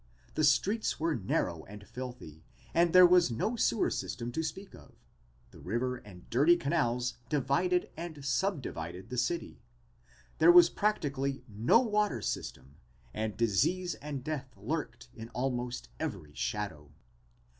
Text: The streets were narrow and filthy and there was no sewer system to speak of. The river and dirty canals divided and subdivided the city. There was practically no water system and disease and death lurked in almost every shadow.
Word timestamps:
The 0.33 0.43
streets 0.43 0.99
were 0.99 1.13
narrow 1.13 1.63
and 1.65 1.87
filthy 1.87 2.43
and 2.73 2.91
there 2.91 3.05
was 3.05 3.29
no 3.29 3.55
sewer 3.55 3.91
system 3.91 4.31
to 4.31 4.41
speak 4.41 4.73
of. 4.73 4.93
The 5.51 5.59
river 5.59 5.97
and 5.97 6.27
dirty 6.31 6.57
canals 6.57 7.19
divided 7.29 7.87
and 7.95 8.25
subdivided 8.25 9.11
the 9.11 9.19
city. 9.19 9.61
There 10.39 10.51
was 10.51 10.69
practically 10.71 11.43
no 11.47 11.81
water 11.81 12.23
system 12.23 12.77
and 13.13 13.37
disease 13.37 13.93
and 13.93 14.23
death 14.23 14.51
lurked 14.57 15.09
in 15.13 15.29
almost 15.35 15.89
every 15.99 16.33
shadow. 16.33 16.89